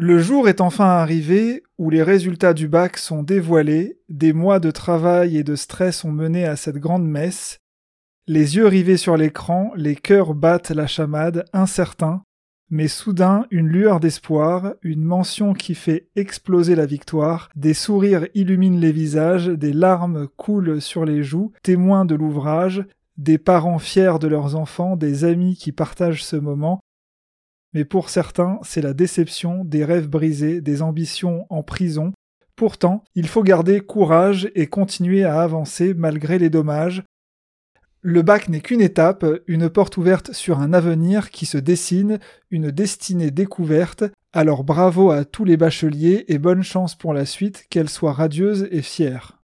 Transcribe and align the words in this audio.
Le 0.00 0.20
jour 0.20 0.48
est 0.48 0.60
enfin 0.60 0.84
arrivé 0.84 1.64
où 1.76 1.90
les 1.90 2.04
résultats 2.04 2.54
du 2.54 2.68
bac 2.68 2.98
sont 2.98 3.24
dévoilés, 3.24 3.98
des 4.08 4.32
mois 4.32 4.60
de 4.60 4.70
travail 4.70 5.36
et 5.36 5.42
de 5.42 5.56
stress 5.56 6.04
ont 6.04 6.12
mené 6.12 6.44
à 6.44 6.54
cette 6.54 6.76
grande 6.76 7.04
messe. 7.04 7.58
Les 8.28 8.54
yeux 8.54 8.68
rivés 8.68 8.96
sur 8.96 9.16
l'écran, 9.16 9.72
les 9.74 9.96
cœurs 9.96 10.34
battent 10.34 10.70
la 10.70 10.86
chamade, 10.86 11.46
incertains, 11.52 12.22
mais 12.70 12.86
soudain 12.86 13.46
une 13.50 13.66
lueur 13.66 13.98
d'espoir, 13.98 14.74
une 14.82 15.02
mention 15.02 15.52
qui 15.52 15.74
fait 15.74 16.06
exploser 16.14 16.76
la 16.76 16.86
victoire, 16.86 17.48
des 17.56 17.74
sourires 17.74 18.28
illuminent 18.34 18.78
les 18.78 18.92
visages, 18.92 19.48
des 19.48 19.72
larmes 19.72 20.28
coulent 20.36 20.80
sur 20.80 21.06
les 21.06 21.24
joues, 21.24 21.50
témoins 21.64 22.04
de 22.04 22.14
l'ouvrage, 22.14 22.86
des 23.16 23.38
parents 23.38 23.80
fiers 23.80 24.20
de 24.20 24.28
leurs 24.28 24.54
enfants, 24.54 24.94
des 24.94 25.24
amis 25.24 25.56
qui 25.56 25.72
partagent 25.72 26.22
ce 26.22 26.36
moment, 26.36 26.78
mais 27.72 27.84
pour 27.84 28.10
certains, 28.10 28.58
c'est 28.62 28.80
la 28.80 28.94
déception, 28.94 29.64
des 29.64 29.84
rêves 29.84 30.08
brisés, 30.08 30.60
des 30.60 30.82
ambitions 30.82 31.46
en 31.50 31.62
prison. 31.62 32.12
Pourtant, 32.56 33.04
il 33.14 33.28
faut 33.28 33.42
garder 33.42 33.80
courage 33.80 34.50
et 34.54 34.66
continuer 34.66 35.24
à 35.24 35.42
avancer 35.42 35.94
malgré 35.94 36.38
les 36.38 36.50
dommages. 36.50 37.04
Le 38.00 38.22
bac 38.22 38.48
n'est 38.48 38.60
qu'une 38.60 38.80
étape, 38.80 39.24
une 39.46 39.68
porte 39.68 39.96
ouverte 39.96 40.32
sur 40.32 40.60
un 40.60 40.72
avenir 40.72 41.30
qui 41.30 41.46
se 41.46 41.58
dessine, 41.58 42.18
une 42.50 42.70
destinée 42.70 43.30
découverte. 43.30 44.04
Alors 44.32 44.64
bravo 44.64 45.10
à 45.10 45.24
tous 45.24 45.44
les 45.44 45.56
bacheliers 45.56 46.24
et 46.28 46.38
bonne 46.38 46.62
chance 46.62 46.94
pour 46.94 47.12
la 47.12 47.26
suite, 47.26 47.66
qu'elle 47.70 47.88
soit 47.88 48.12
radieuse 48.12 48.68
et 48.70 48.82
fière. 48.82 49.37